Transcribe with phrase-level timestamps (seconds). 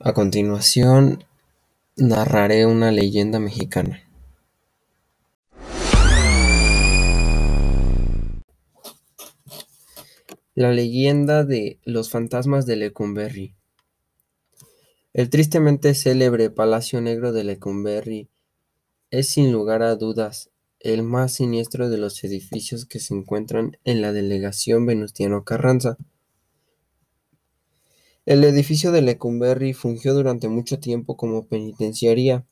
[0.00, 1.24] A continuación,
[1.96, 4.02] narraré una leyenda mexicana.
[10.56, 13.54] La leyenda de los fantasmas de Lecumberri.
[15.12, 18.28] El tristemente célebre Palacio Negro de Lecumberri
[19.10, 20.50] es sin lugar a dudas
[20.80, 25.96] el más siniestro de los edificios que se encuentran en la delegación Venustiano Carranza.
[28.26, 32.46] El edificio de Lecumberri fungió durante mucho tiempo como penitenciaría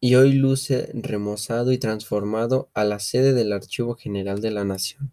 [0.00, 5.12] y hoy luce remozado y transformado a la sede del Archivo General de la Nación.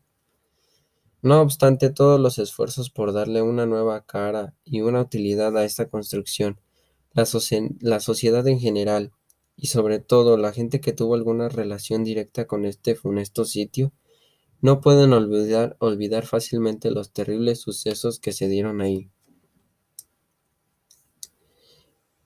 [1.21, 5.87] No obstante todos los esfuerzos por darle una nueva cara y una utilidad a esta
[5.87, 6.59] construcción,
[7.13, 7.25] la,
[7.99, 9.11] sociedad en general
[9.55, 13.93] y sobre todo la gente que tuvo alguna relación directa con este funesto sitio,
[14.59, 19.11] no pueden olvidar, olvidar fácilmente los terribles sucesos que se dieron ahí.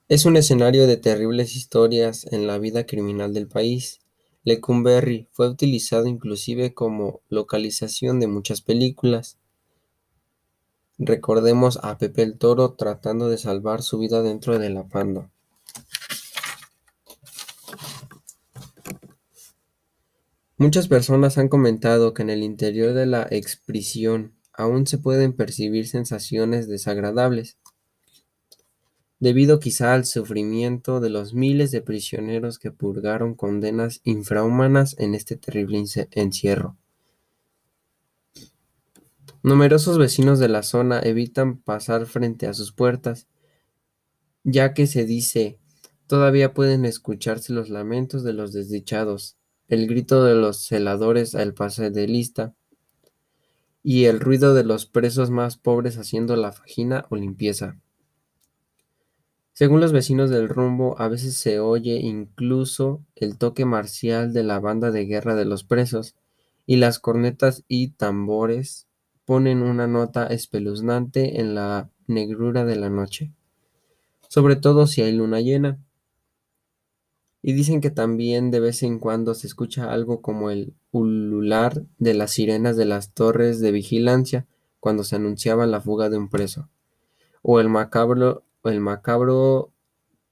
[0.08, 3.98] Es un escenario de terribles historias en la vida criminal del país.
[4.44, 9.36] Lecumberri fue utilizado inclusive como localización de muchas películas.
[10.96, 15.28] Recordemos a Pepe el Toro tratando de salvar su vida dentro de la panda.
[20.56, 25.88] Muchas personas han comentado que en el interior de la exprisión aún se pueden percibir
[25.88, 27.58] sensaciones desagradables
[29.18, 35.36] debido quizá al sufrimiento de los miles de prisioneros que purgaron condenas infrahumanas en este
[35.36, 36.76] terrible encierro.
[39.42, 43.28] Numerosos vecinos de la zona evitan pasar frente a sus puertas,
[44.44, 45.58] ya que se dice
[46.06, 49.36] todavía pueden escucharse los lamentos de los desdichados,
[49.68, 52.54] el grito de los celadores al pase de lista
[53.82, 57.78] y el ruido de los presos más pobres haciendo la fajina o limpieza.
[59.58, 64.60] Según los vecinos del rumbo, a veces se oye incluso el toque marcial de la
[64.60, 66.14] banda de guerra de los presos,
[66.66, 68.86] y las cornetas y tambores
[69.24, 73.32] ponen una nota espeluznante en la negrura de la noche,
[74.28, 75.78] sobre todo si hay luna llena.
[77.40, 82.12] Y dicen que también de vez en cuando se escucha algo como el ulular de
[82.12, 84.46] las sirenas de las torres de vigilancia
[84.80, 86.68] cuando se anunciaba la fuga de un preso,
[87.40, 89.72] o el macabro el macabro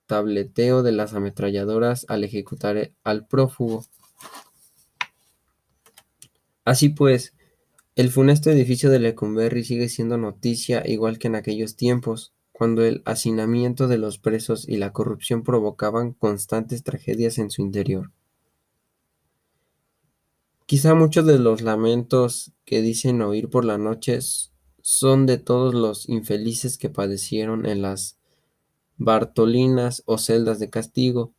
[0.07, 3.85] tableteo de las ametralladoras al ejecutar al prófugo.
[6.65, 7.35] Así pues,
[7.95, 13.03] el funesto edificio de Lecumberri sigue siendo noticia igual que en aquellos tiempos, cuando el
[13.05, 18.13] hacinamiento de los presos y la corrupción provocaban constantes tragedias en su interior.
[20.67, 24.19] Quizá muchos de los lamentos que dicen oír por la noche
[24.81, 28.19] son de todos los infelices que padecieron en las
[28.97, 31.33] Bartolinas o celdas de castigo,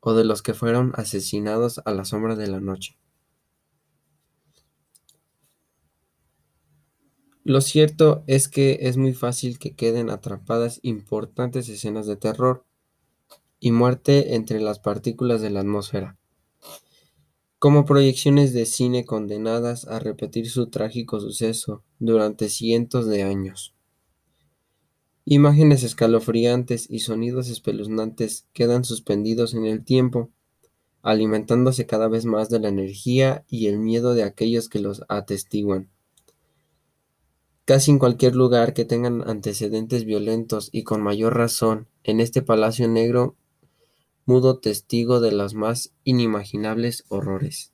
[0.00, 2.98] o de los que fueron asesinados a la sombra de la noche.
[7.44, 12.64] Lo cierto es que es muy fácil que queden atrapadas importantes escenas de terror
[13.58, 16.18] y muerte entre las partículas de la atmósfera,
[17.58, 23.74] como proyecciones de cine condenadas a repetir su trágico suceso durante cientos de años.
[25.24, 30.30] Imágenes escalofriantes y sonidos espeluznantes quedan suspendidos en el tiempo,
[31.00, 35.88] alimentándose cada vez más de la energía y el miedo de aquellos que los atestiguan.
[37.64, 42.88] Casi en cualquier lugar que tengan antecedentes violentos y con mayor razón, en este palacio
[42.88, 43.36] negro,
[44.26, 47.72] mudo testigo de los más inimaginables horrores.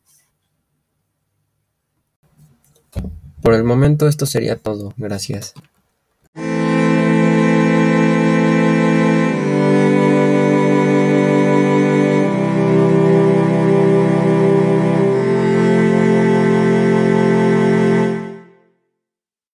[3.42, 4.92] Por el momento esto sería todo.
[4.98, 5.54] Gracias.